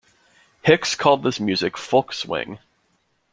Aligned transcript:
Hicks 0.63 0.95
called 0.95 1.23
his 1.23 1.39
music 1.39 1.77
"folk 1.77 2.11
swing". 2.11 2.57